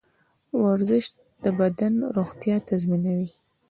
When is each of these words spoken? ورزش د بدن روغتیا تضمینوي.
ورزش 0.63 1.05
د 1.43 1.45
بدن 1.59 1.93
روغتیا 2.17 2.55
تضمینوي. 2.67 3.29